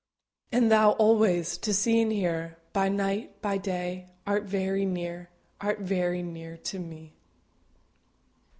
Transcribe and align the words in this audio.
And 0.51 0.71
Thou 0.71 0.93
alway, 0.93 1.43
To 1.43 1.71
see 1.75 2.01
and 2.01 2.11
hear, 2.11 2.57
By 2.73 2.89
night, 2.89 3.39
by 3.39 3.59
day, 3.59 4.09
Art 4.25 4.45
very 4.45 4.83
near 4.83 5.29
Art 5.59 5.77
very 5.81 6.23
near 6.23 6.57
to 6.57 6.79
me. 6.79 7.13